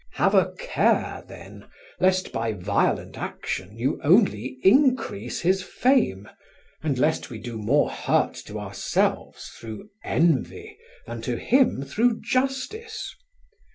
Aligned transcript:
Have 0.13 0.33
a 0.33 0.51
care, 0.57 1.23
then, 1.27 1.67
lest 1.99 2.31
by 2.31 2.53
violent 2.53 3.19
action 3.19 3.77
you 3.77 4.01
only 4.03 4.57
increase 4.63 5.41
his 5.41 5.61
fame, 5.61 6.27
and 6.81 6.97
lest 6.97 7.29
we 7.29 7.37
do 7.37 7.55
more 7.55 7.91
hurt 7.91 8.33
to 8.47 8.59
ourselves 8.59 9.49
through 9.59 9.89
envy 10.03 10.79
than 11.05 11.21
to 11.21 11.35
him 11.37 11.83
through 11.83 12.19
justice. 12.19 13.13